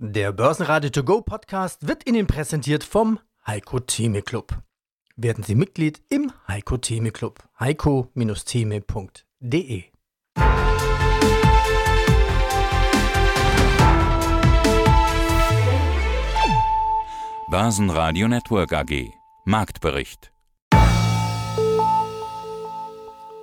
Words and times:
Der 0.00 0.30
Börsenradio 0.30 0.90
To 0.90 1.02
Go 1.02 1.22
Podcast 1.22 1.88
wird 1.88 2.08
Ihnen 2.08 2.28
präsentiert 2.28 2.84
vom 2.84 3.18
Heiko 3.44 3.80
Theme 3.80 4.22
Club. 4.22 4.56
Werden 5.16 5.42
Sie 5.42 5.56
Mitglied 5.56 6.00
im 6.08 6.30
Heiko 6.46 6.76
Theme 6.76 7.10
Club. 7.10 7.42
heiko-theme.de 7.58 9.82
Börsenradio 17.50 18.28
Network 18.28 18.72
AG 18.72 19.10
Marktbericht 19.46 20.30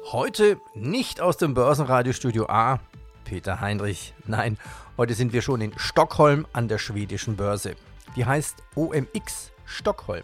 Heute 0.09 0.57
nicht 0.73 1.19
aus 1.19 1.35
dem 1.35 1.53
Börsenradiostudio 1.53 2.45
A, 2.47 2.79
Peter 3.25 3.59
Heinrich. 3.59 4.13
Nein, 4.25 4.57
heute 4.97 5.13
sind 5.15 5.33
wir 5.33 5.41
schon 5.41 5.59
in 5.59 5.77
Stockholm 5.77 6.47
an 6.53 6.69
der 6.69 6.77
schwedischen 6.77 7.35
Börse. 7.35 7.75
Die 8.15 8.25
heißt 8.25 8.63
OMX 8.75 9.51
Stockholm 9.65 10.23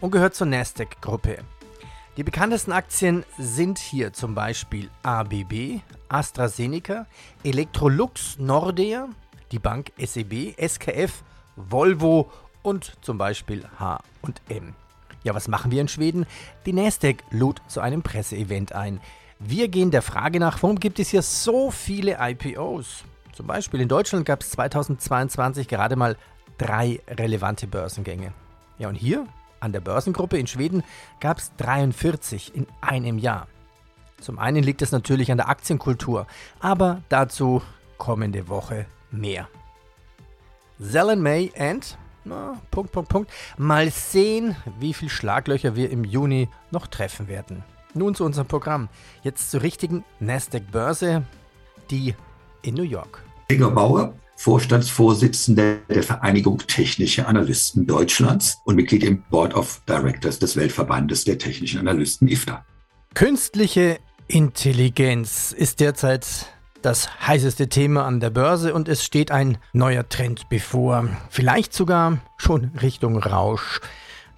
und 0.00 0.10
gehört 0.10 0.34
zur 0.34 0.48
Nasdaq-Gruppe. 0.48 1.38
Die 2.18 2.24
bekanntesten 2.24 2.72
Aktien 2.72 3.24
sind 3.38 3.78
hier 3.78 4.12
zum 4.12 4.34
Beispiel 4.34 4.90
ABB, 5.02 5.80
AstraZeneca, 6.08 7.06
Electrolux, 7.44 8.36
Nordea, 8.38 9.08
die 9.52 9.58
Bank 9.58 9.92
SEB, 9.96 10.54
SKF, 10.60 11.22
Volvo 11.56 12.30
und 12.62 12.92
zum 13.00 13.16
Beispiel 13.16 13.64
H&M. 13.78 14.74
Ja, 15.22 15.34
was 15.34 15.48
machen 15.48 15.70
wir 15.70 15.80
in 15.80 15.88
Schweden? 15.88 16.26
Die 16.66 16.72
Nasdaq 16.72 17.22
lud 17.30 17.62
zu 17.68 17.80
einem 17.80 18.02
Presseevent 18.02 18.72
ein. 18.72 19.00
Wir 19.42 19.68
gehen 19.68 19.90
der 19.90 20.02
Frage 20.02 20.38
nach, 20.38 20.62
warum 20.62 20.78
gibt 20.78 20.98
es 20.98 21.08
hier 21.08 21.22
so 21.22 21.70
viele 21.70 22.18
IPOs? 22.20 23.04
Zum 23.32 23.46
Beispiel 23.46 23.80
in 23.80 23.88
Deutschland 23.88 24.26
gab 24.26 24.42
es 24.42 24.50
2022 24.50 25.66
gerade 25.66 25.96
mal 25.96 26.18
drei 26.58 27.00
relevante 27.08 27.66
Börsengänge. 27.66 28.34
Ja, 28.78 28.90
und 28.90 28.96
hier 28.96 29.26
an 29.58 29.72
der 29.72 29.80
Börsengruppe 29.80 30.36
in 30.36 30.46
Schweden 30.46 30.82
gab 31.20 31.38
es 31.38 31.52
43 31.56 32.54
in 32.54 32.66
einem 32.82 33.18
Jahr. 33.18 33.48
Zum 34.20 34.38
einen 34.38 34.62
liegt 34.62 34.82
es 34.82 34.92
natürlich 34.92 35.32
an 35.32 35.38
der 35.38 35.48
Aktienkultur, 35.48 36.26
aber 36.60 37.00
dazu 37.08 37.62
kommende 37.96 38.46
Woche 38.46 38.84
mehr. 39.10 39.48
Zellen 40.78 41.22
May 41.22 41.50
and 41.58 41.96
na, 42.24 42.60
Punkt, 42.70 42.92
Punkt, 42.92 43.08
Punkt. 43.08 43.30
Mal 43.56 43.90
sehen, 43.90 44.54
wie 44.78 44.92
viele 44.92 45.10
Schlaglöcher 45.10 45.76
wir 45.76 45.90
im 45.90 46.04
Juni 46.04 46.50
noch 46.70 46.86
treffen 46.86 47.26
werden. 47.26 47.64
Nun 47.94 48.14
zu 48.14 48.24
unserem 48.24 48.46
Programm. 48.46 48.88
Jetzt 49.22 49.50
zur 49.50 49.62
richtigen 49.62 50.04
Nasdaq-Börse, 50.20 51.24
die 51.90 52.14
in 52.62 52.74
New 52.74 52.82
York. 52.82 53.22
Gregor 53.48 53.72
Bauer, 53.72 54.14
Vorstandsvorsitzender 54.36 55.76
der 55.88 56.02
Vereinigung 56.02 56.58
Technische 56.66 57.26
Analysten 57.26 57.86
Deutschlands 57.86 58.58
und 58.64 58.76
Mitglied 58.76 59.04
im 59.04 59.22
Board 59.30 59.54
of 59.54 59.82
Directors 59.88 60.38
des 60.38 60.56
Weltverbandes 60.56 61.24
der 61.24 61.36
Technischen 61.36 61.80
Analysten 61.80 62.28
IFTA. 62.28 62.64
Künstliche 63.14 63.98
Intelligenz 64.28 65.52
ist 65.52 65.80
derzeit 65.80 66.46
das 66.82 67.26
heißeste 67.26 67.68
Thema 67.68 68.06
an 68.06 68.20
der 68.20 68.30
Börse 68.30 68.72
und 68.72 68.88
es 68.88 69.04
steht 69.04 69.30
ein 69.30 69.58
neuer 69.72 70.08
Trend 70.08 70.48
bevor. 70.48 71.08
Vielleicht 71.28 71.74
sogar 71.74 72.18
schon 72.36 72.70
Richtung 72.80 73.18
Rausch, 73.18 73.80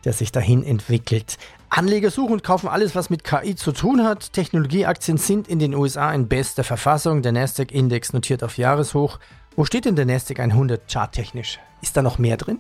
der 0.05 0.13
sich 0.13 0.33
dahin 0.33 0.65
entwickelt. 0.65 1.39
Anleger 1.75 2.11
suchen 2.11 2.35
und 2.35 2.45
kaufen 2.45 2.69
alles, 2.69 2.95
was 2.95 3.09
mit 3.09 3.25
KI 3.25 3.57
zu 3.57 3.73
tun 3.73 4.05
hat. 4.05 4.35
Technologieaktien 4.35 5.17
sind 5.17 5.49
in 5.49 5.59
den 5.59 5.75
USA 5.75 6.13
in 6.13 6.29
bester 6.29 6.65
Verfassung. 6.65 7.23
Der 7.23 7.33
Nasdaq-Index 7.33 8.13
notiert 8.13 8.45
auf 8.45 8.59
Jahreshoch. 8.59 9.19
Wo 9.57 9.65
steht 9.65 9.87
denn 9.87 9.97
der 9.97 10.05
Nasdaq 10.05 10.39
100 10.39 10.87
charttechnisch? 10.87 11.61
Ist 11.81 11.97
da 11.97 12.03
noch 12.03 12.19
mehr 12.19 12.37
drin? 12.37 12.59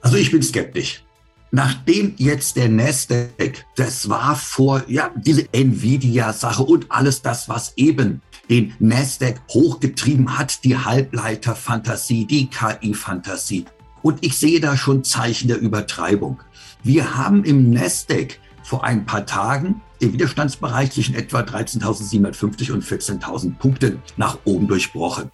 Also 0.00 0.16
ich 0.16 0.30
bin 0.30 0.42
skeptisch. 0.42 1.04
Nachdem 1.50 2.14
jetzt 2.16 2.56
der 2.56 2.70
Nasdaq, 2.70 3.66
das 3.76 4.08
war 4.08 4.34
vor, 4.34 4.82
ja, 4.88 5.10
diese 5.14 5.46
Nvidia-Sache 5.52 6.62
und 6.62 6.90
alles 6.90 7.20
das, 7.20 7.50
was 7.50 7.74
eben 7.76 8.22
den 8.48 8.72
Nasdaq 8.78 9.42
hochgetrieben 9.50 10.38
hat, 10.38 10.64
die 10.64 10.76
Halbleiter-Fantasie, 10.76 12.24
die 12.24 12.48
KI-Fantasie. 12.48 13.66
Und 14.00 14.24
ich 14.24 14.38
sehe 14.38 14.60
da 14.60 14.76
schon 14.76 15.04
Zeichen 15.04 15.48
der 15.48 15.58
Übertreibung. 15.58 16.40
Wir 16.82 17.16
haben 17.16 17.44
im 17.44 17.70
Nasdaq 17.70 18.38
vor 18.64 18.82
ein 18.82 19.06
paar 19.06 19.26
Tagen 19.26 19.82
den 20.00 20.12
Widerstandsbereich 20.12 20.90
zwischen 20.90 21.14
etwa 21.14 21.40
13.750 21.40 22.72
und 22.72 22.82
14.000 22.82 23.56
Punkten 23.58 24.02
nach 24.16 24.38
oben 24.44 24.66
durchbrochen. 24.66 25.30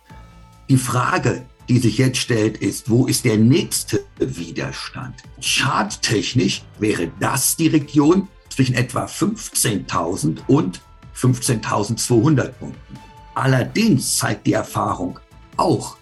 Die 0.68 0.76
Frage, 0.76 1.46
die 1.68 1.78
sich 1.78 1.98
jetzt 1.98 2.18
stellt, 2.18 2.58
ist, 2.58 2.90
wo 2.90 3.06
ist 3.06 3.24
der 3.24 3.38
nächste 3.38 4.04
Widerstand? 4.18 5.14
Charttechnisch 5.40 6.62
wäre 6.78 7.10
das 7.20 7.56
die 7.56 7.68
Region 7.68 8.28
zwischen 8.48 8.74
etwa 8.74 9.06
15.000 9.06 10.38
und 10.48 10.80
15.200 11.16 12.48
Punkten. 12.48 12.98
Allerdings 13.34 14.18
zeigt 14.18 14.46
die 14.46 14.52
Erfahrung 14.52 15.18
auch, 15.56 15.96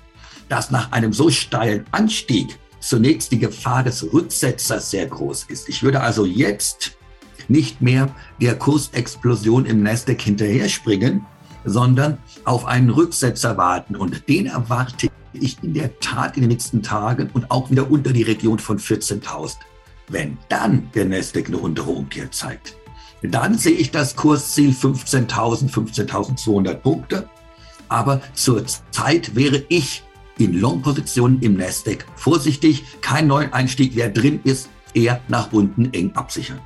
dass 0.49 0.71
nach 0.71 0.91
einem 0.93 1.13
so 1.13 1.31
steilen 1.31 1.85
Anstieg 1.91 2.59
zunächst 2.81 3.33
die 3.33 3.39
Gefahr 3.39 3.85
des 3.85 4.13
Rücksetzers 4.13 4.91
sehr 4.91 5.07
groß 5.07 5.45
ist. 5.45 5.69
Ich 5.69 5.83
würde 5.83 6.01
also 6.01 6.25
jetzt 6.25 6.98
nicht 7.49 7.83
mehr 7.83 8.15
der 8.41 8.57
Kursexplosion 8.57 9.67
im 9.67 9.83
Nasdaq 9.83 10.21
hinterher 10.21 10.69
springen, 10.69 11.27
sondern 11.65 12.19
auf 12.45 12.67
einen 12.67 12.91
Rücksetzer 12.91 13.57
warten. 13.57 13.97
Und 13.97 14.29
den 14.29 14.47
erwarte 14.47 15.09
ich 15.33 15.63
in 15.63 15.75
der 15.75 15.99
Tat 16.01 16.37
in 16.37 16.43
den 16.43 16.51
nächsten 16.51 16.83
Tagen 16.83 17.31
und 17.33 17.51
auch 17.51 17.71
wieder 17.71 17.91
unter 17.91 18.13
die 18.13 18.23
Region 18.23 18.59
von 18.59 18.79
14.000. 18.79 19.57
Wenn 20.09 20.39
dann 20.49 20.91
der 20.95 21.05
Nasdaq 21.05 21.49
eine 21.49 21.59
untere 21.59 21.91
Umkehr 21.91 22.31
zeigt, 22.31 22.77
dann 23.23 23.59
sehe 23.59 23.73
ich 23.73 23.91
das 23.91 24.17
Kursziel 24.17 24.71
15.000, 24.71 25.71
15.200 25.71 26.75
Punkte. 26.75 27.29
Aber 27.89 28.21
zurzeit 28.35 29.35
wäre 29.35 29.65
ich 29.69 30.03
in 30.39 30.59
Long-Positionen 30.59 31.41
im 31.43 31.57
Nasdaq 31.57 32.07
vorsichtig. 32.17 32.85
Kein 33.01 33.27
neuen 33.27 33.53
Einstieg. 33.53 33.93
Wer 33.95 34.09
drin 34.09 34.41
ist, 34.45 34.69
eher 34.95 35.21
nach 35.29 35.53
unten 35.53 35.93
eng 35.93 36.15
absichern. 36.15 36.61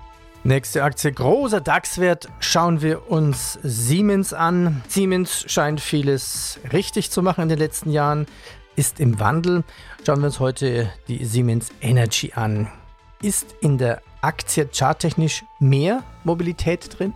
Nächste 0.44 0.82
Aktie, 0.82 1.12
großer 1.12 1.60
DAX-Wert, 1.60 2.28
schauen 2.40 2.82
wir 2.82 3.08
uns 3.08 3.60
Siemens 3.62 4.32
an. 4.32 4.82
Siemens 4.88 5.44
scheint 5.46 5.80
vieles 5.80 6.58
richtig 6.72 7.12
zu 7.12 7.22
machen 7.22 7.42
in 7.42 7.48
den 7.48 7.58
letzten 7.58 7.90
Jahren, 7.90 8.26
ist 8.74 8.98
im 8.98 9.20
Wandel. 9.20 9.62
Schauen 10.04 10.18
wir 10.18 10.26
uns 10.26 10.40
heute 10.40 10.90
die 11.06 11.24
Siemens 11.24 11.68
Energy 11.80 12.32
an. 12.34 12.66
Ist 13.22 13.54
in 13.60 13.78
der 13.78 14.02
Aktie 14.20 14.68
charttechnisch 14.68 15.44
mehr 15.60 16.02
Mobilität 16.24 16.98
drin? 16.98 17.12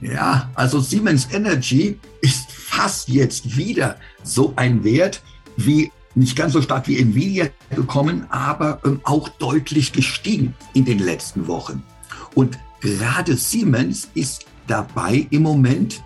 Ja, 0.00 0.50
also 0.54 0.80
Siemens 0.80 1.32
Energy 1.32 2.00
ist 2.20 2.50
fast 2.50 3.08
jetzt 3.10 3.56
wieder 3.56 3.96
so 4.24 4.52
ein 4.56 4.82
Wert 4.82 5.22
wie 5.56 5.92
nicht 6.16 6.34
ganz 6.34 6.52
so 6.52 6.62
stark 6.62 6.88
wie 6.88 6.98
Nvidia 6.98 7.46
gekommen, 7.70 8.26
aber 8.28 8.80
ähm, 8.84 9.00
auch 9.04 9.28
deutlich 9.28 9.92
gestiegen 9.92 10.56
in 10.74 10.84
den 10.84 10.98
letzten 10.98 11.46
Wochen. 11.46 11.84
Und 12.38 12.56
gerade 12.80 13.36
Siemens 13.36 14.10
ist 14.14 14.46
dabei 14.68 15.26
im 15.30 15.42
Moment 15.42 16.04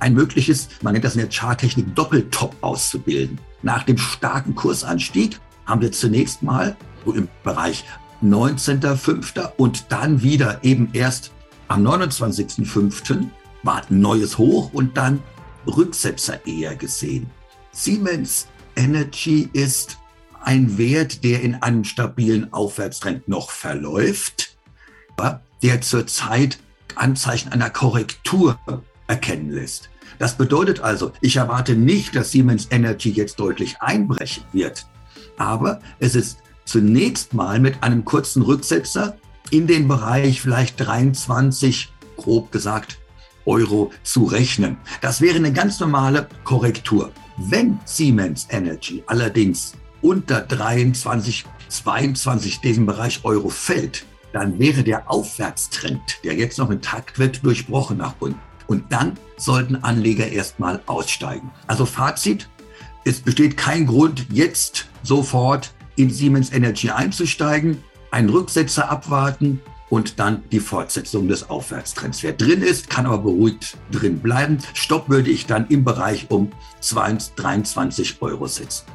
ein 0.00 0.12
mögliches, 0.12 0.68
man 0.82 0.92
nennt 0.92 1.06
das 1.06 1.14
in 1.14 1.22
der 1.22 1.30
Charttechnik, 1.30 1.94
Doppeltop 1.94 2.54
auszubilden. 2.60 3.40
Nach 3.62 3.82
dem 3.82 3.96
starken 3.96 4.54
Kursanstieg 4.54 5.40
haben 5.64 5.80
wir 5.80 5.90
zunächst 5.90 6.42
mal 6.42 6.76
im 7.06 7.26
Bereich 7.42 7.86
19.05. 8.22 9.52
und 9.56 9.86
dann 9.88 10.22
wieder 10.22 10.62
eben 10.62 10.90
erst 10.92 11.32
am 11.68 11.86
29.05. 11.86 13.28
war 13.62 13.82
ein 13.88 13.98
neues 13.98 14.36
Hoch 14.36 14.74
und 14.74 14.98
dann 14.98 15.22
Rücksetzer 15.66 16.46
eher 16.46 16.76
gesehen. 16.76 17.30
Siemens 17.70 18.46
Energy 18.76 19.48
ist 19.54 19.96
ein 20.42 20.76
Wert, 20.76 21.24
der 21.24 21.40
in 21.40 21.54
einem 21.54 21.84
stabilen 21.84 22.52
Aufwärtstrend 22.52 23.26
noch 23.26 23.50
verläuft 23.50 24.52
der 25.62 25.80
zurzeit 25.80 26.58
Anzeichen 26.94 27.52
einer 27.52 27.70
Korrektur 27.70 28.58
erkennen 29.06 29.50
lässt. 29.50 29.90
Das 30.18 30.36
bedeutet 30.36 30.80
also, 30.80 31.12
ich 31.20 31.36
erwarte 31.36 31.74
nicht, 31.74 32.14
dass 32.14 32.30
Siemens 32.30 32.68
Energy 32.70 33.10
jetzt 33.10 33.40
deutlich 33.40 33.80
einbrechen 33.80 34.44
wird. 34.52 34.86
Aber 35.36 35.80
es 35.98 36.14
ist 36.14 36.38
zunächst 36.64 37.34
mal 37.34 37.58
mit 37.58 37.82
einem 37.82 38.04
kurzen 38.04 38.42
Rücksetzer 38.42 39.16
in 39.50 39.66
den 39.66 39.88
Bereich 39.88 40.40
vielleicht 40.40 40.78
23, 40.80 41.92
grob 42.16 42.52
gesagt, 42.52 42.98
Euro 43.44 43.90
zu 44.02 44.24
rechnen. 44.24 44.76
Das 45.00 45.20
wäre 45.20 45.36
eine 45.36 45.52
ganz 45.52 45.80
normale 45.80 46.28
Korrektur. 46.44 47.10
Wenn 47.36 47.80
Siemens 47.84 48.46
Energy 48.50 49.02
allerdings 49.06 49.74
unter 50.00 50.40
23, 50.40 51.44
22 51.68 52.60
diesem 52.60 52.86
Bereich 52.86 53.24
Euro 53.24 53.48
fällt, 53.48 54.04
dann 54.32 54.58
wäre 54.58 54.82
der 54.82 55.10
Aufwärtstrend, 55.10 56.18
der 56.24 56.34
jetzt 56.34 56.58
noch 56.58 56.70
intakt 56.70 57.18
wird, 57.18 57.44
durchbrochen 57.44 57.98
nach 57.98 58.14
unten. 58.20 58.40
Und 58.66 58.90
dann 58.90 59.18
sollten 59.36 59.76
Anleger 59.76 60.26
erstmal 60.28 60.80
aussteigen. 60.86 61.50
Also 61.66 61.84
Fazit, 61.84 62.48
es 63.04 63.20
besteht 63.20 63.56
kein 63.56 63.86
Grund, 63.86 64.26
jetzt 64.30 64.86
sofort 65.02 65.74
in 65.96 66.10
Siemens 66.10 66.52
Energy 66.52 66.90
einzusteigen, 66.90 67.82
einen 68.10 68.30
Rücksetzer 68.30 68.90
abwarten 68.90 69.60
und 69.90 70.18
dann 70.18 70.42
die 70.50 70.60
Fortsetzung 70.60 71.28
des 71.28 71.50
Aufwärtstrends. 71.50 72.22
Wer 72.22 72.32
drin 72.32 72.62
ist, 72.62 72.88
kann 72.88 73.04
aber 73.04 73.18
beruhigt 73.18 73.76
drin 73.90 74.20
bleiben. 74.20 74.58
Stopp 74.72 75.10
würde 75.10 75.30
ich 75.30 75.46
dann 75.46 75.66
im 75.66 75.84
Bereich 75.84 76.30
um 76.30 76.50
23 77.36 78.22
Euro 78.22 78.46
setzen. 78.46 78.86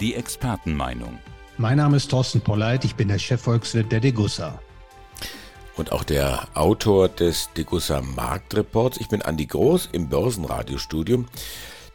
Die 0.00 0.14
Expertenmeinung. 0.14 1.18
Mein 1.56 1.78
Name 1.78 1.96
ist 1.96 2.08
Thorsten 2.08 2.40
Polleit, 2.40 2.84
ich 2.84 2.94
bin 2.94 3.08
der 3.08 3.18
Chefvolkswirt 3.18 3.90
der 3.90 3.98
Degussa. 3.98 4.60
Und 5.78 5.92
auch 5.92 6.02
der 6.02 6.48
Autor 6.54 7.08
des 7.08 7.50
Degussa 7.56 8.02
Marktreports. 8.02 8.98
Ich 8.98 9.08
bin 9.08 9.22
Andi 9.22 9.46
Groß 9.46 9.90
im 9.92 10.08
Börsenradiostudium. 10.08 11.28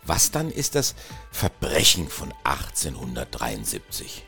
Was 0.05 0.31
dann 0.31 0.49
ist 0.49 0.75
das 0.75 0.95
Verbrechen 1.31 2.07
von 2.07 2.33
1873? 2.45 4.25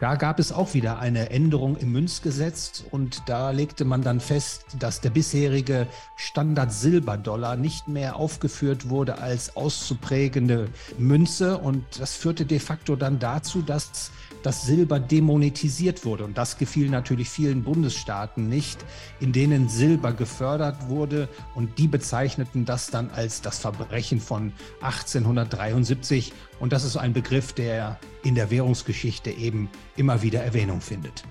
Da 0.00 0.16
gab 0.16 0.38
es 0.38 0.52
auch 0.52 0.74
wieder 0.74 0.98
eine 0.98 1.30
Änderung 1.30 1.76
im 1.76 1.92
Münzgesetz 1.92 2.84
und 2.90 3.22
da 3.26 3.50
legte 3.50 3.84
man 3.84 4.02
dann 4.02 4.20
fest, 4.20 4.64
dass 4.78 5.00
der 5.00 5.10
bisherige 5.10 5.86
Standard 6.16 6.72
Silberdollar 6.72 7.56
nicht 7.56 7.86
mehr 7.86 8.16
aufgeführt 8.16 8.88
wurde 8.88 9.18
als 9.18 9.56
auszuprägende 9.56 10.68
Münze 10.98 11.58
und 11.58 11.84
das 12.00 12.14
führte 12.14 12.44
de 12.44 12.58
facto 12.58 12.96
dann 12.96 13.18
dazu, 13.18 13.62
dass 13.62 14.10
das 14.44 14.62
Silber 14.62 15.00
demonetisiert 15.00 16.04
wurde. 16.04 16.24
Und 16.24 16.38
das 16.38 16.58
gefiel 16.58 16.90
natürlich 16.90 17.30
vielen 17.30 17.64
Bundesstaaten 17.64 18.48
nicht, 18.48 18.84
in 19.18 19.32
denen 19.32 19.68
Silber 19.68 20.12
gefördert 20.12 20.88
wurde. 20.88 21.28
Und 21.54 21.78
die 21.78 21.88
bezeichneten 21.88 22.64
das 22.64 22.90
dann 22.90 23.10
als 23.10 23.40
das 23.40 23.58
Verbrechen 23.58 24.20
von 24.20 24.52
1873. 24.82 26.32
Und 26.60 26.72
das 26.72 26.84
ist 26.84 26.96
ein 26.96 27.14
Begriff, 27.14 27.52
der 27.54 27.98
in 28.22 28.34
der 28.34 28.50
Währungsgeschichte 28.50 29.30
eben 29.30 29.70
immer 29.96 30.22
wieder 30.22 30.44
Erwähnung 30.44 30.80
findet. 30.80 31.24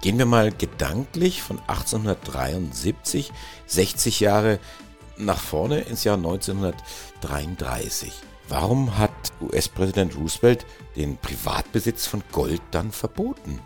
Gehen 0.00 0.18
wir 0.18 0.26
mal 0.26 0.50
gedanklich 0.50 1.42
von 1.42 1.58
1873, 1.60 3.30
60 3.66 4.20
Jahre 4.20 4.58
nach 5.16 5.38
vorne 5.38 5.80
ins 5.80 6.04
Jahr 6.04 6.16
1933. 6.16 8.12
Warum 8.48 8.98
hat 8.98 9.10
US-Präsident 9.44 10.16
Roosevelt 10.16 10.66
den 10.96 11.16
Privatbesitz 11.16 12.06
von 12.06 12.22
Gold 12.32 12.62
dann 12.70 12.92
verboten? 12.92 13.60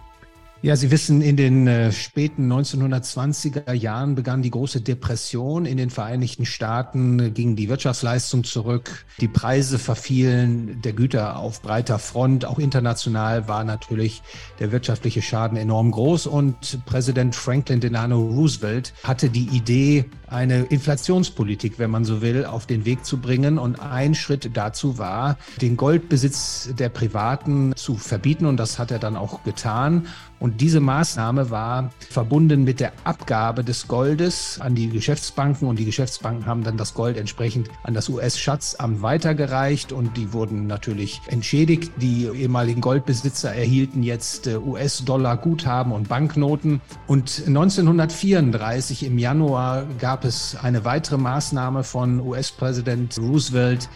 Ja, 0.61 0.75
Sie 0.75 0.91
wissen, 0.91 1.23
in 1.23 1.37
den 1.37 1.69
äh, 1.69 1.93
späten 1.93 2.53
1920er 2.53 3.73
Jahren 3.73 4.17
begann 4.17 4.43
die 4.43 4.51
große 4.51 4.81
Depression 4.81 5.67
in 5.67 5.77
den 5.77 5.89
Vereinigten 5.89 6.47
Staaten, 6.47 7.33
ging 7.33 7.55
die 7.55 7.69
Wirtschaftsleistung 7.69 8.43
zurück, 8.43 9.07
die 9.21 9.29
Preise 9.29 9.79
verfielen 9.79 10.83
der 10.83 10.95
Güter 10.95 11.37
auf 11.39 11.63
breiter 11.63 12.01
Front, 12.01 12.45
auch 12.45 12.59
international 12.59 13.47
war 13.47 13.63
natürlich 13.63 14.21
der 14.59 14.73
wirtschaftliche 14.73 15.23
Schaden 15.23 15.57
enorm 15.57 15.93
groß 15.93 16.27
und 16.27 16.85
Präsident 16.87 17.37
Franklin 17.37 17.79
Delano 17.79 18.21
Roosevelt 18.21 18.95
hatte 19.05 19.31
die 19.31 19.47
Idee, 19.57 20.07
eine 20.27 20.65
Inflationspolitik, 20.65 21.79
wenn 21.79 21.91
man 21.91 22.05
so 22.05 22.21
will, 22.21 22.45
auf 22.45 22.67
den 22.67 22.85
Weg 22.85 23.05
zu 23.05 23.19
bringen 23.19 23.59
und 23.59 23.81
ein 23.81 24.15
Schritt 24.15 24.51
dazu 24.55 24.99
war, 24.99 25.39
den 25.63 25.77
Goldbesitz 25.77 26.71
der 26.79 26.89
Privaten 26.89 27.75
zu 27.77 27.97
verbieten 27.97 28.45
und 28.45 28.57
das 28.57 28.79
hat 28.79 28.91
er 28.91 28.99
dann 28.99 29.17
auch 29.17 29.45
getan. 29.45 30.09
Und 30.41 30.61
diese 30.61 30.81
Maßnahme 30.81 31.51
war 31.51 31.91
verbunden 32.11 32.65
mit 32.65 32.81
der 32.81 32.93
Abgabe 33.05 33.65
des 33.65 33.89
Goldes 33.89 34.61
an 34.61 34.75
die 34.75 34.89
Geschäftsbanken 34.89 35.69
und 35.69 35.79
die 35.79 35.85
Geschäftsbanken 35.85 36.47
haben 36.47 36.63
dann 36.63 36.77
das 36.77 36.95
Gold 36.95 37.17
entsprechend 37.17 37.69
an 37.83 37.95
das 37.95 38.09
US-Schatzamt 38.09 39.03
weitergereicht 39.03 39.93
und 39.93 40.17
die 40.17 40.33
wurden 40.33 40.67
natürlich 40.67 41.21
entschädigt. 41.27 41.93
Die 41.97 42.27
ehemaligen 42.27 42.81
Goldbesitzer 42.81 43.53
erhielten 43.53 44.03
jetzt 44.03 44.47
äh, 44.47 44.57
US-Dollar-Guthaben 44.57 45.93
und 45.93 46.09
Banknoten. 46.09 46.81
Und 47.07 47.43
1934 47.47 49.05
im 49.05 49.19
Januar 49.19 49.85
gab 49.99 50.25
es 50.25 50.57
eine 50.63 50.85
weitere 50.85 51.19
Maßnahme 51.19 51.83
von 51.83 52.21
US-Präsident 52.21 53.19
Roosevelt, 53.19 53.89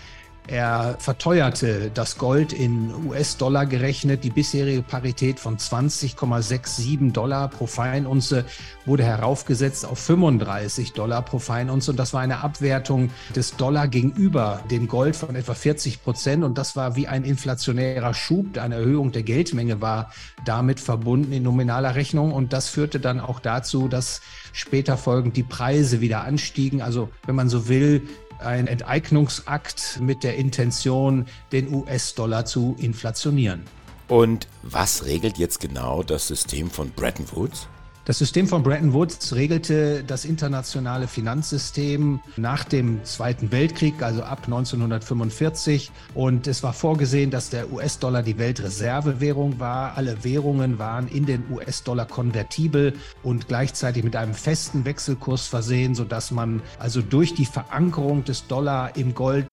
er 0.49 0.97
verteuerte 0.99 1.91
das 1.94 2.19
Gold 2.19 2.53
in 2.53 2.93
US-Dollar 3.06 3.65
gerechnet. 3.65 4.25
Die 4.25 4.31
bisherige 4.31 4.83
Parität 4.83 5.39
von 5.39 5.56
20,67 5.56 7.12
Dollar 7.12 7.49
pro 7.49 7.67
Feinunze 7.67 8.44
wurde 8.85 9.05
heraufgesetzt 9.05 9.87
auf 9.87 10.00
35 10.00 10.94
Dollar 10.94 11.23
pro 11.23 11.39
Feinunze. 11.39 11.93
Und 11.93 11.97
das 11.97 12.12
war 12.12 12.23
eine 12.23 12.41
Abwertung 12.41 13.11
des 13.37 13.56
Dollar 13.56 13.87
gegenüber 13.87 14.61
dem 14.69 14.89
Gold 14.89 15.15
von 15.15 15.37
etwa 15.37 15.55
40 15.55 16.03
Prozent. 16.03 16.43
Und 16.43 16.59
das 16.59 16.75
war 16.75 16.97
wie 16.97 17.06
ein 17.06 17.23
inflationärer 17.25 18.12
Schub. 18.12 18.59
Eine 18.59 18.75
Erhöhung 18.75 19.12
der 19.12 19.23
Geldmenge 19.23 19.81
war 19.81 20.11
damit 20.44 20.81
verbunden 20.81 21.33
in 21.33 21.44
nominaler 21.44 21.94
Rechnung. 21.94 22.33
Und 22.33 22.53
das 22.53 22.69
führte 22.69 22.99
dann 22.99 23.21
auch 23.21 23.39
dazu, 23.39 23.87
dass 23.87 24.21
später 24.53 24.97
folgend 24.97 25.37
die 25.37 25.44
Preise 25.44 26.00
wieder 26.00 26.25
anstiegen. 26.25 26.83
Also, 26.83 27.11
wenn 27.27 27.37
man 27.37 27.49
so 27.49 27.69
will, 27.69 28.03
ein 28.43 28.67
Enteignungsakt 28.67 29.99
mit 30.00 30.25
der 30.25 30.37
Intention, 30.37 31.27
den 31.53 31.73
US-Dollar 31.73 32.44
zu 32.44 32.77
inflationieren. 32.79 33.62
Und 34.09 34.47
was 34.62 35.05
regelt 35.05 35.39
jetzt 35.39 35.61
genau 35.61 36.03
das 36.03 36.27
System 36.29 36.71
von 36.71 36.91
Bretton 36.91 37.27
Woods? 37.33 37.69
Das 38.05 38.19
System 38.19 38.49
von 38.49 38.65
Bretton 38.65 38.95
Woods 38.95 39.33
regelte 39.33 40.03
das 40.03 40.25
internationale 40.25 41.07
Finanzsystem 41.07 42.19
nach 42.37 42.65
dem 42.65 43.05
Zweiten 43.05 43.53
Weltkrieg, 43.53 44.03
also 44.03 44.25
ab 44.25 44.41
1945. 44.47 45.93
Und 46.13 46.49
es 46.49 46.65
war 46.65 46.73
vorgesehen, 46.73 47.31
dass 47.31 47.51
der 47.51 47.73
US-Dollar 47.73 48.25
die 48.25 48.39
Weltreservewährung 48.39 49.61
war. 49.61 49.97
Alle 49.97 50.25
Währungen 50.25 50.81
waren 50.81 51.07
in 51.07 51.27
den 51.27 51.45
US-Dollar 51.49 52.07
konvertibel 52.07 52.95
und 53.23 53.47
gleichzeitig 53.47 54.03
mit 54.03 54.17
einem 54.17 54.35
festen 54.35 54.85
Wechselkurs 54.85 55.47
versehen, 55.47 55.95
sodass 55.95 56.33
man 56.33 56.61
also 56.81 57.03
durch 57.03 57.35
die 57.35 57.47
Verankerung 57.47 58.25
des 58.25 58.49
Dollar 58.49 58.97
im 58.97 59.15
Gold. 59.15 59.47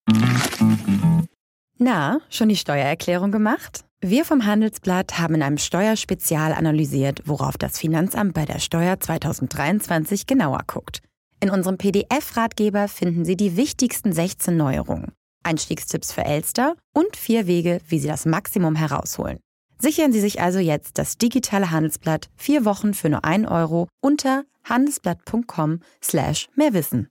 Na, 1.78 2.20
schon 2.32 2.50
die 2.50 2.58
Steuererklärung 2.58 3.32
gemacht? 3.32 3.84
Wir 4.02 4.24
vom 4.24 4.46
Handelsblatt 4.46 5.20
haben 5.20 5.36
in 5.36 5.44
einem 5.44 5.58
Steuerspezial 5.58 6.54
analysiert, 6.54 7.22
worauf 7.26 7.58
das 7.58 7.78
Finanzamt 7.78 8.34
bei 8.34 8.46
der 8.46 8.60
Steuer 8.60 8.98
2023 8.98 10.26
genauer 10.26 10.62
guckt. 10.68 11.02
In 11.42 11.50
unserem 11.50 11.78
PDF-Ratgeber 11.78 12.88
finden 12.88 13.26
Sie 13.26 13.36
die 13.36 13.58
wichtigsten 13.58 14.14
16 14.14 14.56
Neuerungen, 14.56 15.12
Einstiegstipps 15.44 16.14
für 16.14 16.24
Elster 16.24 16.76
und 16.94 17.18
vier 17.18 17.46
Wege, 17.46 17.82
wie 17.90 18.00
Sie 18.00 18.08
das 18.08 18.26
Maximum 18.26 18.76
herausholen. 18.76 19.40
Sichern 19.80 20.14
Sie 20.14 20.22
sich 20.22 20.40
also 20.40 20.60
jetzt 20.60 20.98
das 20.98 21.18
digitale 21.18 21.72
Handelsblatt 21.72 22.30
vier 22.38 22.64
Wochen 22.64 22.94
für 22.94 23.10
nur 23.10 23.26
1 23.26 23.50
Euro 23.50 23.90
unter 24.00 24.46
handelsblatt.com 24.64 25.82
slash 26.02 26.48
mehrwissen 26.56 27.10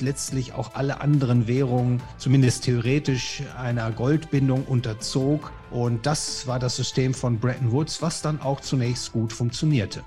letztlich 0.00 0.52
auch 0.52 0.74
alle 0.74 1.00
anderen 1.00 1.48
Währungen, 1.48 2.00
zumindest 2.18 2.64
theoretisch, 2.64 3.42
einer 3.60 3.90
Goldbindung 3.90 4.64
unterzog. 4.64 5.52
Und 5.70 6.06
das 6.06 6.46
war 6.46 6.58
das 6.58 6.76
System 6.76 7.14
von 7.14 7.38
Bretton 7.38 7.72
Woods, 7.72 8.00
was 8.00 8.22
dann 8.22 8.40
auch 8.40 8.60
zunächst 8.60 9.12
gut 9.12 9.32
funktionierte. 9.32 10.02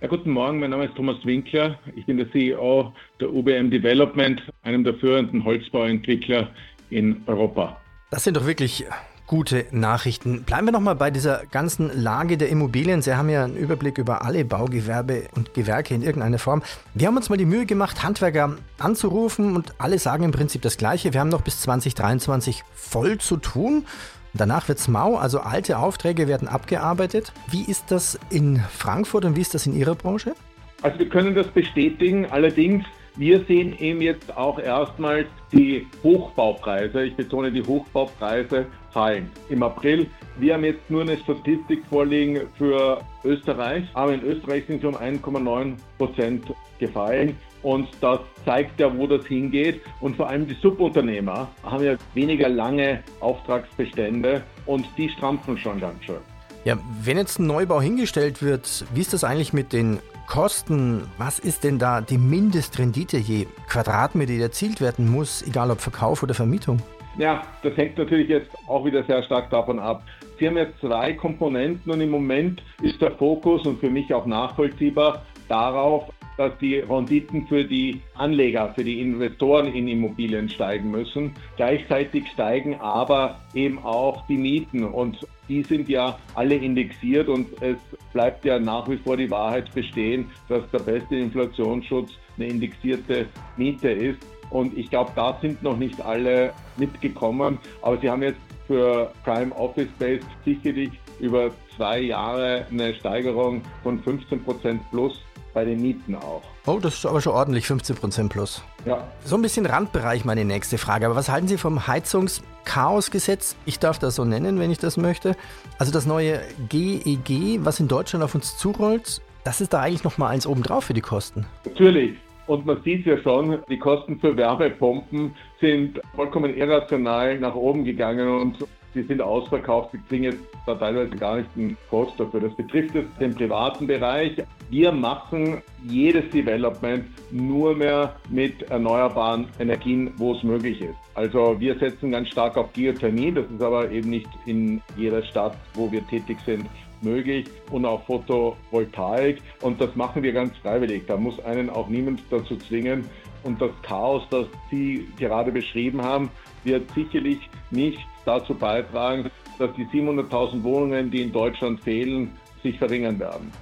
Ja, 0.00 0.08
guten 0.08 0.30
Morgen, 0.30 0.60
mein 0.60 0.70
Name 0.70 0.84
ist 0.84 0.94
Thomas 0.96 1.16
Winkler. 1.24 1.78
Ich 1.96 2.04
bin 2.06 2.18
der 2.18 2.30
CEO 2.30 2.92
der 3.20 3.32
UBM 3.32 3.70
Development, 3.70 4.42
einem 4.62 4.84
der 4.84 4.94
führenden 4.94 5.44
Holzbauentwickler 5.44 6.50
in 6.90 7.22
Europa. 7.26 7.80
Das 8.10 8.22
sind 8.24 8.36
doch 8.36 8.46
wirklich 8.46 8.84
gute 9.26 9.66
Nachrichten. 9.70 10.42
Bleiben 10.42 10.66
wir 10.66 10.72
nochmal 10.72 10.96
bei 10.96 11.10
dieser 11.10 11.42
ganzen 11.50 11.90
Lage 12.02 12.36
der 12.36 12.48
Immobilien. 12.48 13.02
Sie 13.02 13.14
haben 13.16 13.28
ja 13.30 13.44
einen 13.44 13.56
Überblick 13.56 13.98
über 13.98 14.22
alle 14.22 14.44
Baugewerbe 14.44 15.24
und 15.34 15.54
Gewerke 15.54 15.94
in 15.94 16.02
irgendeiner 16.02 16.38
Form. 16.38 16.62
Wir 16.94 17.06
haben 17.06 17.16
uns 17.16 17.30
mal 17.30 17.36
die 17.36 17.46
Mühe 17.46 17.66
gemacht, 17.66 18.02
Handwerker 18.02 18.56
anzurufen 18.78 19.56
und 19.56 19.74
alle 19.78 19.98
sagen 19.98 20.24
im 20.24 20.32
Prinzip 20.32 20.62
das 20.62 20.76
Gleiche. 20.76 21.12
Wir 21.12 21.20
haben 21.20 21.30
noch 21.30 21.42
bis 21.42 21.60
2023 21.60 22.64
voll 22.74 23.18
zu 23.18 23.36
tun. 23.38 23.86
Danach 24.34 24.68
wird 24.68 24.78
es 24.78 24.88
mau, 24.88 25.16
also 25.16 25.40
alte 25.40 25.78
Aufträge 25.78 26.26
werden 26.26 26.48
abgearbeitet. 26.48 27.32
Wie 27.48 27.62
ist 27.62 27.90
das 27.90 28.18
in 28.30 28.58
Frankfurt 28.58 29.24
und 29.24 29.36
wie 29.36 29.40
ist 29.40 29.54
das 29.54 29.66
in 29.66 29.76
Ihrer 29.76 29.94
Branche? 29.94 30.34
Also 30.82 30.98
wir 30.98 31.08
können 31.08 31.34
das 31.34 31.46
bestätigen. 31.46 32.26
Allerdings 32.26 32.84
wir 33.16 33.44
sehen 33.44 33.78
eben 33.78 34.00
jetzt 34.00 34.36
auch 34.36 34.58
erstmals 34.58 35.26
die 35.52 35.86
Hochbaupreise, 36.02 37.04
ich 37.04 37.14
betone 37.14 37.52
die 37.52 37.62
Hochbaupreise, 37.62 38.66
fallen 38.90 39.30
im 39.48 39.62
April. 39.62 40.08
Wir 40.38 40.54
haben 40.54 40.64
jetzt 40.64 40.90
nur 40.90 41.02
eine 41.02 41.16
Statistik 41.18 41.84
vorliegen 41.86 42.48
für 42.58 43.00
Österreich, 43.24 43.84
aber 43.94 44.14
in 44.14 44.22
Österreich 44.22 44.64
sind 44.66 44.80
sie 44.80 44.86
um 44.88 44.96
1,9 44.96 45.74
Prozent 45.98 46.44
gefallen. 46.78 47.36
Und 47.62 47.88
das 48.00 48.20
zeigt 48.44 48.78
ja, 48.78 48.94
wo 48.96 49.06
das 49.06 49.26
hingeht. 49.26 49.80
Und 50.00 50.16
vor 50.16 50.28
allem 50.28 50.46
die 50.46 50.54
Subunternehmer 50.54 51.48
haben 51.62 51.84
ja 51.84 51.96
weniger 52.14 52.48
lange 52.48 53.02
Auftragsbestände 53.20 54.42
und 54.66 54.86
die 54.98 55.08
strampfen 55.08 55.56
schon 55.56 55.80
ganz 55.80 56.04
schön. 56.04 56.20
Ja, 56.64 56.78
wenn 57.02 57.16
jetzt 57.16 57.38
ein 57.38 57.46
Neubau 57.46 57.80
hingestellt 57.80 58.42
wird, 58.42 58.86
wie 58.94 59.00
ist 59.00 59.12
das 59.12 59.22
eigentlich 59.22 59.52
mit 59.52 59.72
den 59.72 60.00
Kosten, 60.26 61.02
was 61.18 61.38
ist 61.38 61.64
denn 61.64 61.78
da 61.78 62.00
die 62.00 62.18
Mindestrendite 62.18 63.18
je 63.18 63.46
Quadratmeter, 63.68 64.32
die 64.32 64.40
erzielt 64.40 64.80
werden 64.80 65.10
muss, 65.10 65.42
egal 65.46 65.70
ob 65.70 65.80
Verkauf 65.80 66.22
oder 66.22 66.34
Vermietung? 66.34 66.80
Ja, 67.18 67.42
das 67.62 67.76
hängt 67.76 67.96
natürlich 67.96 68.28
jetzt 68.28 68.50
auch 68.66 68.84
wieder 68.84 69.04
sehr 69.04 69.22
stark 69.22 69.50
davon 69.50 69.78
ab. 69.78 70.02
Sie 70.38 70.48
haben 70.48 70.56
jetzt 70.56 70.80
zwei 70.80 71.12
Komponenten 71.12 71.92
und 71.92 72.00
im 72.00 72.10
Moment 72.10 72.62
ist 72.82 73.00
der 73.00 73.12
Fokus 73.12 73.64
und 73.66 73.78
für 73.78 73.90
mich 73.90 74.12
auch 74.12 74.26
nachvollziehbar 74.26 75.24
darauf, 75.48 76.10
dass 76.36 76.56
die 76.58 76.78
Renditen 76.78 77.46
für 77.46 77.64
die 77.64 78.00
Anleger, 78.14 78.72
für 78.74 78.84
die 78.84 79.00
Investoren 79.00 79.72
in 79.72 79.88
Immobilien 79.88 80.48
steigen 80.48 80.90
müssen. 80.90 81.32
Gleichzeitig 81.56 82.28
steigen 82.28 82.80
aber 82.80 83.40
eben 83.54 83.78
auch 83.78 84.26
die 84.26 84.36
Mieten 84.36 84.84
und 84.84 85.26
die 85.48 85.62
sind 85.62 85.88
ja 85.88 86.18
alle 86.34 86.54
indexiert 86.54 87.28
und 87.28 87.48
es 87.60 87.76
bleibt 88.12 88.44
ja 88.44 88.58
nach 88.58 88.88
wie 88.88 88.96
vor 88.96 89.16
die 89.16 89.30
Wahrheit 89.30 89.72
bestehen, 89.74 90.26
dass 90.48 90.68
der 90.70 90.78
beste 90.78 91.16
Inflationsschutz 91.16 92.12
eine 92.36 92.48
indexierte 92.48 93.26
Miete 93.56 93.90
ist. 93.90 94.18
Und 94.50 94.76
ich 94.76 94.88
glaube, 94.88 95.10
da 95.14 95.36
sind 95.40 95.62
noch 95.62 95.76
nicht 95.76 96.00
alle 96.00 96.52
mitgekommen. 96.76 97.58
Aber 97.82 97.98
Sie 97.98 98.08
haben 98.08 98.22
jetzt 98.22 98.40
für 98.66 99.12
Prime 99.24 99.54
Office 99.56 99.88
Space 99.96 100.24
sicherlich 100.44 100.90
über 101.20 101.50
zwei 101.76 102.00
Jahre 102.00 102.66
eine 102.70 102.94
Steigerung 102.94 103.62
von 103.82 104.00
15 104.00 104.42
Prozent 104.42 104.80
plus 104.90 105.20
bei 105.54 105.64
den 105.64 105.80
Mieten 105.80 106.16
auch. 106.16 106.42
Oh, 106.66 106.78
das 106.82 106.94
ist 106.94 107.06
aber 107.06 107.20
schon 107.20 107.32
ordentlich, 107.32 107.66
15 107.66 107.96
Prozent 107.96 108.32
plus. 108.32 108.62
Ja. 108.84 109.06
So 109.24 109.36
ein 109.36 109.42
bisschen 109.42 109.64
Randbereich 109.64 110.24
meine 110.24 110.44
nächste 110.44 110.76
Frage. 110.76 111.06
Aber 111.06 111.14
was 111.14 111.30
halten 111.30 111.48
Sie 111.48 111.56
vom 111.56 111.86
Heizungschaosgesetz? 111.86 113.56
Ich 113.64 113.78
darf 113.78 113.98
das 113.98 114.16
so 114.16 114.24
nennen, 114.24 114.58
wenn 114.58 114.70
ich 114.70 114.78
das 114.78 114.96
möchte. 114.96 115.36
Also 115.78 115.92
das 115.92 116.06
neue 116.06 116.40
GEG, 116.68 117.30
e 117.30 117.60
was 117.62 117.80
in 117.80 117.88
Deutschland 117.88 118.24
auf 118.24 118.34
uns 118.34 118.58
zurollt, 118.58 119.22
das 119.44 119.60
ist 119.60 119.72
da 119.72 119.80
eigentlich 119.80 120.04
noch 120.04 120.18
mal 120.18 120.28
eins 120.28 120.46
obendrauf 120.46 120.84
für 120.84 120.94
die 120.94 121.00
Kosten. 121.00 121.46
Natürlich. 121.64 122.18
Und 122.46 122.66
man 122.66 122.82
sieht 122.82 123.06
ja 123.06 123.16
schon, 123.18 123.58
die 123.70 123.78
Kosten 123.78 124.18
für 124.20 124.36
Wärmepumpen 124.36 125.34
sind 125.60 126.00
vollkommen 126.14 126.54
irrational 126.54 127.38
nach 127.38 127.54
oben 127.54 127.84
gegangen 127.84 128.28
und 128.28 128.58
sie 128.94 129.02
sind 129.02 129.20
ausverkauft. 129.20 129.90
Sie 129.92 129.98
kriegen 130.08 130.24
jetzt 130.24 130.38
da 130.66 130.74
teilweise 130.74 131.10
gar 131.16 131.38
nicht 131.38 131.50
einen 131.56 131.76
Kost 131.90 132.18
dafür. 132.18 132.40
Das 132.40 132.54
betrifft 132.54 132.94
jetzt 132.94 133.10
den 133.20 133.34
privaten 133.34 133.86
Bereich. 133.86 134.36
Wir 134.70 134.92
machen 134.92 135.60
jedes 135.86 136.30
Development 136.30 137.04
nur 137.30 137.74
mehr 137.74 138.16
mit 138.30 138.62
erneuerbaren 138.70 139.48
Energien, 139.58 140.12
wo 140.16 140.34
es 140.34 140.42
möglich 140.42 140.80
ist. 140.80 140.94
Also 141.14 141.60
wir 141.60 141.78
setzen 141.78 142.12
ganz 142.12 142.28
stark 142.28 142.56
auf 142.56 142.72
Geothermie. 142.72 143.32
Das 143.32 143.44
ist 143.50 143.62
aber 143.62 143.90
eben 143.90 144.10
nicht 144.10 144.28
in 144.46 144.80
jeder 144.96 145.22
Stadt, 145.24 145.56
wo 145.74 145.90
wir 145.92 146.06
tätig 146.06 146.38
sind, 146.46 146.64
möglich 147.02 147.46
und 147.70 147.84
auch 147.84 148.02
Photovoltaik. 148.04 149.42
Und 149.60 149.80
das 149.80 149.94
machen 149.94 150.22
wir 150.22 150.32
ganz 150.32 150.56
freiwillig. 150.58 151.04
Da 151.06 151.16
muss 151.16 151.38
einen 151.44 151.68
auch 151.68 151.88
niemand 151.88 152.22
dazu 152.30 152.56
zwingen. 152.56 153.04
Und 153.44 153.60
das 153.60 153.70
Chaos, 153.82 154.22
das 154.30 154.46
Sie 154.70 155.06
gerade 155.18 155.52
beschrieben 155.52 156.02
haben, 156.02 156.30
wird 156.64 156.90
sicherlich 156.92 157.38
nicht 157.70 158.00
dazu 158.24 158.54
beitragen, 158.54 159.30
dass 159.58 159.70
die 159.76 159.86
700.000 159.86 160.62
Wohnungen, 160.62 161.10
die 161.10 161.22
in 161.22 161.32
Deutschland 161.32 161.80
fehlen, 161.80 162.36
sich 162.62 162.78
verringern 162.78 163.18
werden. 163.20 163.52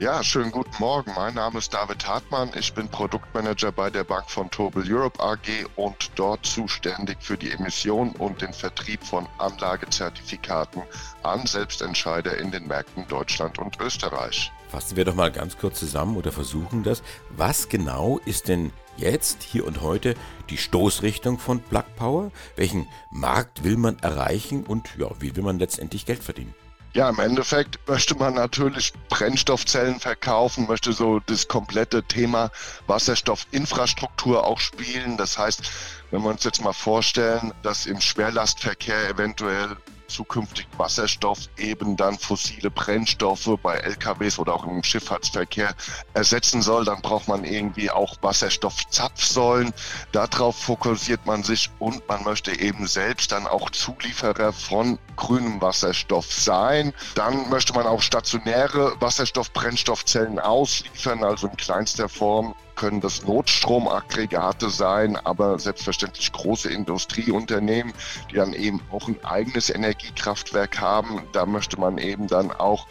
Ja, 0.00 0.22
schönen 0.22 0.52
guten 0.52 0.76
Morgen. 0.78 1.12
Mein 1.16 1.34
Name 1.34 1.58
ist 1.58 1.74
David 1.74 2.06
Hartmann. 2.06 2.50
Ich 2.56 2.72
bin 2.72 2.88
Produktmanager 2.88 3.72
bei 3.72 3.90
der 3.90 4.04
Bank 4.04 4.30
von 4.30 4.48
Tobel 4.48 4.84
Europe 4.88 5.20
AG 5.20 5.66
und 5.74 6.12
dort 6.14 6.46
zuständig 6.46 7.16
für 7.20 7.36
die 7.36 7.50
Emission 7.50 8.12
und 8.12 8.40
den 8.40 8.52
Vertrieb 8.52 9.02
von 9.02 9.26
Anlagezertifikaten 9.38 10.84
an 11.24 11.44
Selbstentscheider 11.46 12.38
in 12.38 12.52
den 12.52 12.68
Märkten 12.68 13.08
Deutschland 13.08 13.58
und 13.58 13.80
Österreich. 13.80 14.52
Fassen 14.68 14.96
wir 14.96 15.04
doch 15.04 15.14
mal 15.14 15.32
ganz 15.32 15.56
kurz 15.56 15.78
zusammen 15.78 16.16
oder 16.16 16.30
versuchen 16.30 16.82
das. 16.82 17.02
Was 17.30 17.68
genau 17.68 18.20
ist 18.26 18.48
denn 18.48 18.70
jetzt, 18.98 19.42
hier 19.42 19.66
und 19.66 19.80
heute, 19.80 20.14
die 20.50 20.58
Stoßrichtung 20.58 21.38
von 21.38 21.60
Plug 21.60 21.84
Power? 21.96 22.30
Welchen 22.56 22.86
Markt 23.10 23.64
will 23.64 23.78
man 23.78 23.98
erreichen 24.00 24.64
und 24.64 24.88
ja, 24.98 25.08
wie 25.20 25.34
will 25.36 25.42
man 25.42 25.58
letztendlich 25.58 26.04
Geld 26.04 26.22
verdienen? 26.22 26.54
Ja, 26.94 27.08
im 27.10 27.18
Endeffekt 27.18 27.78
möchte 27.86 28.14
man 28.14 28.34
natürlich 28.34 28.92
Brennstoffzellen 29.08 30.00
verkaufen, 30.00 30.66
möchte 30.66 30.92
so 30.92 31.20
das 31.20 31.46
komplette 31.46 32.02
Thema 32.02 32.50
Wasserstoffinfrastruktur 32.86 34.44
auch 34.44 34.58
spielen. 34.58 35.16
Das 35.16 35.38
heißt, 35.38 35.62
wenn 36.10 36.22
wir 36.22 36.30
uns 36.30 36.44
jetzt 36.44 36.62
mal 36.62 36.72
vorstellen, 36.72 37.52
dass 37.62 37.86
im 37.86 38.00
Schwerlastverkehr 38.00 39.10
eventuell 39.10 39.76
zukünftig 40.08 40.66
Wasserstoff 40.76 41.38
eben 41.56 41.96
dann 41.96 42.18
fossile 42.18 42.70
Brennstoffe 42.70 43.50
bei 43.62 43.76
LKWs 43.76 44.38
oder 44.38 44.54
auch 44.54 44.66
im 44.66 44.82
Schifffahrtsverkehr 44.82 45.74
ersetzen 46.14 46.62
soll, 46.62 46.84
dann 46.84 47.00
braucht 47.02 47.28
man 47.28 47.44
irgendwie 47.44 47.90
auch 47.90 48.16
Wasserstoffzapfsäulen. 48.22 49.72
Darauf 50.12 50.58
fokussiert 50.58 51.24
man 51.26 51.42
sich 51.42 51.70
und 51.78 52.06
man 52.08 52.24
möchte 52.24 52.58
eben 52.58 52.86
selbst 52.86 53.32
dann 53.32 53.46
auch 53.46 53.70
Zulieferer 53.70 54.52
von 54.52 54.98
grünem 55.16 55.60
Wasserstoff 55.60 56.32
sein. 56.32 56.92
Dann 57.14 57.48
möchte 57.50 57.72
man 57.74 57.86
auch 57.86 58.02
stationäre 58.02 59.00
Wasserstoffbrennstoffzellen 59.00 60.38
ausliefern, 60.38 61.22
also 61.22 61.48
in 61.48 61.56
kleinster 61.56 62.08
Form 62.08 62.54
können 62.78 63.00
das 63.02 63.24
Notstromaggregate 63.24 64.70
sein, 64.70 65.16
aber 65.16 65.58
selbstverständlich 65.58 66.32
große 66.32 66.70
Industrieunternehmen, 66.70 67.92
die 68.30 68.36
dann 68.36 68.54
eben 68.54 68.80
auch 68.90 69.08
ein 69.08 69.22
eigenes 69.24 69.68
Energiekraftwerk 69.68 70.80
haben. 70.80 71.22
Da 71.32 71.44
möchte 71.44 71.78
man 71.78 71.98
eben 71.98 72.28
dann 72.28 72.52
auch 72.52 72.86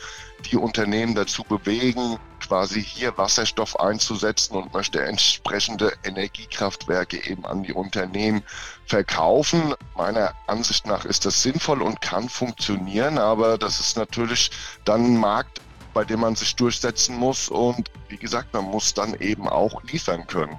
die 0.51 0.57
Unternehmen 0.57 1.15
dazu 1.15 1.43
bewegen, 1.43 2.19
quasi 2.39 2.83
hier 2.83 3.17
Wasserstoff 3.17 3.79
einzusetzen 3.79 4.55
und 4.55 4.73
möchte 4.73 5.03
entsprechende 5.03 5.93
Energiekraftwerke 6.03 7.29
eben 7.29 7.45
an 7.45 7.63
die 7.63 7.73
Unternehmen 7.73 8.43
verkaufen. 8.85 9.73
Meiner 9.95 10.33
Ansicht 10.45 10.85
nach 10.85 11.05
ist 11.05 11.25
das 11.25 11.41
sinnvoll 11.41 11.81
und 11.81 12.01
kann 12.01 12.29
funktionieren, 12.29 13.17
aber 13.17 13.57
das 13.57 13.79
ist 13.79 13.97
natürlich 13.97 14.51
dann 14.85 15.05
ein 15.05 15.17
Markt, 15.17 15.61
bei 15.97 16.05
dem 16.05 16.19
man 16.19 16.35
sich 16.35 16.55
durchsetzen 16.55 17.17
muss. 17.17 17.49
Und 17.49 17.89
wie 18.09 18.17
gesagt, 18.17 18.53
man 18.53 18.65
muss 18.65 18.93
dann 18.93 19.15
eben 19.19 19.47
auch 19.47 19.81
liefern 19.91 20.27
können. 20.27 20.55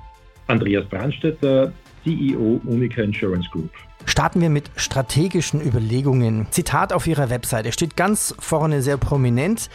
Andreas 0.49 0.85
Brandstetter, 0.89 1.73
CEO 2.03 2.61
Unica 2.65 3.03
Insurance 3.03 3.49
Group. 3.53 3.71
Starten 4.05 4.41
wir 4.41 4.51
mit 4.51 4.69
strategischen 4.75 5.65
Überlegungen. 5.65 6.49
Zitat 6.51 6.93
auf 6.93 7.07
Ihrer 7.07 7.31
Webseite 7.31 7.71
steht 7.71 7.95
ganz 7.95 8.35
vorne 8.41 8.83
sehr 8.83 8.97
prominent. 8.97 9.71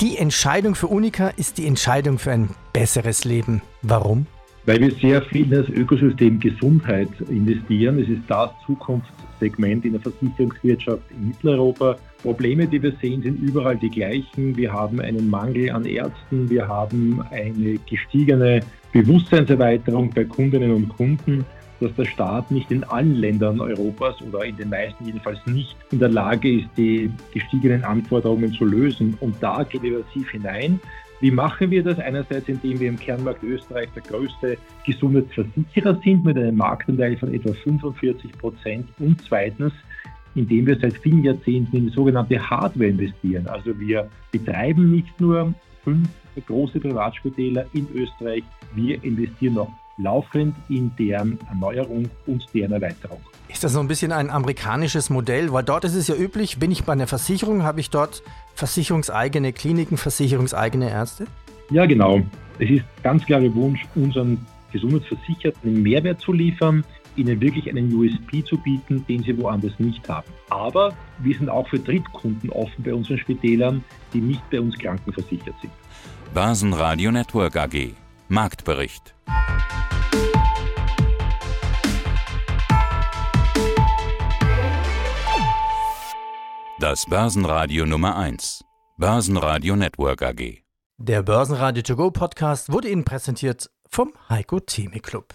Die 0.00 0.18
Entscheidung 0.18 0.74
für 0.74 0.88
Unica 0.88 1.28
ist 1.28 1.58
die 1.58 1.68
Entscheidung 1.68 2.18
für 2.18 2.32
ein 2.32 2.50
besseres 2.72 3.24
Leben. 3.24 3.62
Warum? 3.82 4.26
Weil 4.66 4.80
wir 4.80 4.90
sehr 4.96 5.22
viel 5.22 5.44
in 5.44 5.50
das 5.62 5.68
Ökosystem 5.68 6.40
Gesundheit 6.40 7.10
investieren. 7.28 8.02
Es 8.02 8.08
ist 8.08 8.22
das 8.26 8.50
Zukunftssegment 8.66 9.84
in 9.84 9.92
der 9.92 10.00
Versicherungswirtschaft 10.00 11.02
in 11.12 11.28
Mitteleuropa. 11.28 11.98
Probleme, 12.24 12.66
die 12.66 12.82
wir 12.82 12.94
sehen, 13.02 13.22
sind 13.22 13.38
überall 13.42 13.76
die 13.76 13.90
gleichen. 13.90 14.56
Wir 14.56 14.72
haben 14.72 14.98
einen 14.98 15.28
Mangel 15.28 15.70
an 15.70 15.84
Ärzten, 15.84 16.48
wir 16.48 16.66
haben 16.66 17.22
eine 17.30 17.78
gestiegene 17.86 18.60
Bewusstseinserweiterung 18.94 20.08
bei 20.08 20.24
Kundinnen 20.24 20.72
und 20.72 20.88
Kunden, 20.88 21.44
dass 21.80 21.94
der 21.96 22.06
Staat 22.06 22.50
nicht 22.50 22.70
in 22.70 22.82
allen 22.84 23.16
Ländern 23.16 23.60
Europas 23.60 24.14
oder 24.22 24.42
in 24.42 24.56
den 24.56 24.70
meisten 24.70 25.04
jedenfalls 25.04 25.38
nicht 25.44 25.76
in 25.90 25.98
der 25.98 26.08
Lage 26.08 26.60
ist, 26.60 26.68
die 26.78 27.10
gestiegenen 27.34 27.84
Anforderungen 27.84 28.54
zu 28.54 28.64
lösen. 28.64 29.18
Und 29.20 29.36
da 29.42 29.62
geht 29.62 29.82
wir 29.82 29.98
massiv 29.98 30.30
hinein. 30.30 30.80
Wie 31.20 31.30
machen 31.30 31.70
wir 31.70 31.82
das? 31.82 31.98
Einerseits, 31.98 32.48
indem 32.48 32.80
wir 32.80 32.88
im 32.88 32.98
Kernmarkt 32.98 33.42
Österreich 33.42 33.88
der 33.94 34.02
größte 34.02 34.56
Gesundheitsversicherer 34.86 36.00
sind 36.02 36.24
mit 36.24 36.38
einem 36.38 36.56
Marktanteil 36.56 37.18
von 37.18 37.34
etwa 37.34 37.52
45 37.52 38.32
Prozent 38.38 38.88
und 38.98 39.20
zweitens, 39.28 39.74
indem 40.34 40.66
wir 40.66 40.78
seit 40.78 40.94
vielen 40.98 41.24
Jahrzehnten 41.24 41.76
in 41.76 41.88
sogenannte 41.90 42.38
Hardware 42.38 42.90
investieren. 42.90 43.46
Also 43.46 43.78
wir 43.78 44.08
betreiben 44.32 44.90
nicht 44.90 45.20
nur 45.20 45.54
fünf 45.82 46.08
große 46.46 46.80
Privatspitäler 46.80 47.66
in 47.72 47.86
Österreich, 47.94 48.42
wir 48.74 49.02
investieren 49.04 49.54
noch 49.54 49.72
laufend 49.96 50.56
in 50.68 50.90
deren 50.98 51.38
Erneuerung 51.48 52.08
und 52.26 52.44
deren 52.52 52.72
Erweiterung. 52.72 53.20
Ist 53.48 53.62
das 53.62 53.74
so 53.74 53.80
ein 53.80 53.86
bisschen 53.86 54.10
ein 54.10 54.30
amerikanisches 54.30 55.10
Modell? 55.10 55.52
Weil 55.52 55.62
dort 55.62 55.84
ist 55.84 55.94
es 55.94 56.08
ja 56.08 56.16
üblich, 56.16 56.58
bin 56.58 56.72
ich 56.72 56.84
bei 56.84 56.92
einer 56.92 57.06
Versicherung, 57.06 57.62
habe 57.62 57.78
ich 57.78 57.90
dort 57.90 58.22
versicherungseigene 58.54 59.52
Kliniken, 59.52 59.96
versicherungseigene 59.96 60.90
Ärzte? 60.90 61.26
Ja, 61.70 61.86
genau. 61.86 62.22
Es 62.58 62.70
ist 62.70 62.84
ganz 63.02 63.24
klarer 63.24 63.54
Wunsch, 63.54 63.86
unseren 63.94 64.44
Gesundheitsversicherten 64.72 65.70
einen 65.70 65.82
Mehrwert 65.82 66.20
zu 66.20 66.32
liefern, 66.32 66.84
ihnen 67.16 67.40
wirklich 67.40 67.68
einen 67.68 67.92
USP 67.94 68.44
zu 68.44 68.56
bieten, 68.58 69.04
den 69.08 69.22
sie 69.22 69.36
woanders 69.38 69.78
nicht 69.78 70.08
haben. 70.08 70.28
Aber 70.50 70.96
wir 71.18 71.36
sind 71.36 71.48
auch 71.48 71.68
für 71.68 71.78
Drittkunden 71.78 72.50
offen 72.50 72.82
bei 72.84 72.94
unseren 72.94 73.18
Spitälern, 73.18 73.84
die 74.12 74.20
nicht 74.20 74.48
bei 74.50 74.60
uns 74.60 74.78
krankenversichert 74.78 75.54
sind. 75.60 75.72
Basenradio 76.32 77.10
Network 77.12 77.56
AG 77.56 77.94
Marktbericht. 78.28 79.14
Das 86.80 87.06
Börsenradio 87.06 87.86
Nummer 87.86 88.16
1. 88.16 88.64
Börsenradio 88.96 89.76
Network 89.76 90.22
AG. 90.22 90.64
Der 90.98 91.22
Börsenradio 91.22 91.82
To 91.82 91.96
Go 91.96 92.10
Podcast 92.10 92.72
wurde 92.72 92.88
Ihnen 92.88 93.04
präsentiert 93.04 93.70
vom 93.88 94.12
Heiko 94.28 94.60
Theme 94.60 95.00
Club. 95.00 95.34